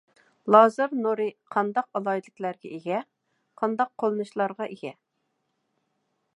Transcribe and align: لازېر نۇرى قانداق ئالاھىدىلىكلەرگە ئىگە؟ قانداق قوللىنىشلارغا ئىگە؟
لازېر 0.53 0.95
نۇرى 1.01 1.27
قانداق 1.55 1.99
ئالاھىدىلىكلەرگە 1.99 2.71
ئىگە؟ 2.79 3.03
قانداق 3.63 3.95
قوللىنىشلارغا 4.05 4.71
ئىگە؟ 4.77 4.97